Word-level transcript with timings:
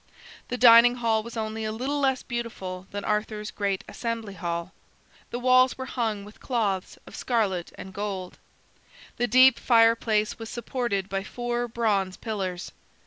The 0.47 0.57
dining 0.57 0.95
hall 0.95 1.21
was 1.21 1.37
only 1.37 1.63
a 1.63 1.71
little 1.71 1.99
less 1.99 2.23
beautiful 2.23 2.87
than 2.89 3.05
Arthur's 3.05 3.51
great 3.51 3.83
Assembly 3.87 4.33
Hall. 4.33 4.73
The 5.29 5.37
walls 5.37 5.77
were 5.77 5.85
hung 5.85 6.25
with 6.25 6.39
cloths 6.39 6.97
of 7.05 7.15
scarlet 7.15 7.71
and 7.75 7.93
gold. 7.93 8.39
The 9.17 9.27
deep 9.27 9.59
fireplace 9.59 10.39
was 10.39 10.49
supported 10.49 11.07
by 11.07 11.23
four 11.23 11.67
bronze 11.67 12.17
pillars. 12.17 12.71